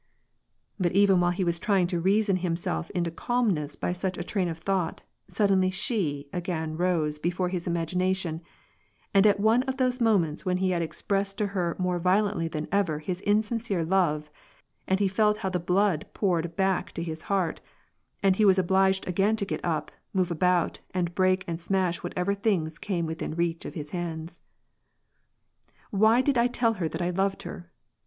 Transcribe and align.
"But 0.79 0.93
even 0.93 1.19
while 1.19 1.29
he 1.29 1.43
was 1.43 1.59
trying 1.59 1.85
to 1.93 1.99
reason 1.99 2.37
himself 2.37 2.89
into 2.89 3.11
calm 3.11 3.51
ness 3.51 3.75
by 3.75 3.93
such 3.93 4.17
a 4.17 4.23
train 4.23 4.47
of 4.49 4.57
thought, 4.57 5.03
suddenly 5.27 5.69
she 5.69 6.27
again 6.33 6.75
rose 6.75 7.19
be 7.19 7.29
fore 7.29 7.49
his 7.49 7.67
imagination, 7.67 8.41
and 9.13 9.27
at 9.27 9.39
one 9.39 9.61
of 9.69 9.77
those 9.77 10.01
moments 10.01 10.43
when 10.43 10.57
he 10.57 10.71
had 10.71 10.81
expressed 10.81 11.37
to 11.37 11.45
her 11.53 11.75
more 11.77 11.99
violently 11.99 12.47
than 12.47 12.67
ever 12.71 12.97
his 12.97 13.21
insincere 13.21 13.85
love 13.85 14.31
and 14.87 14.99
he 14.99 15.07
felt 15.07 15.37
how 15.45 15.49
the 15.49 15.59
blood 15.59 16.07
poured 16.15 16.55
back 16.55 16.91
to 16.93 17.03
his 17.03 17.21
heart, 17.29 17.61
and 18.23 18.37
he 18.37 18.43
was 18.43 18.57
obliged 18.57 19.07
again 19.07 19.35
to 19.35 19.45
get 19.45 19.63
up, 19.63 19.91
move 20.13 20.31
about, 20.31 20.79
and 20.95 21.13
break 21.13 21.43
and 21.47 21.61
smash 21.61 22.01
whatever 22.01 22.33
things 22.33 22.79
c<ame 22.83 23.05
withm 23.05 23.37
reach 23.37 23.65
of 23.65 23.75
his 23.75 23.91
hands. 23.91 24.39
"Why 25.91 26.21
did 26.21 26.39
I 26.39 26.47
tell 26.47 26.73
her 26.81 26.89
that 26.89 27.03
I 27.03 27.11
loved 27.11 27.43
her? 27.43 27.69